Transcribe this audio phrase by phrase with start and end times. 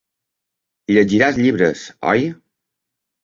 [0.95, 2.25] Llegiràs llibres, oi?